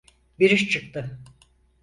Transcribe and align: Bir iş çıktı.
Bir 0.39 0.51
iş 0.51 0.69
çıktı. 0.69 1.19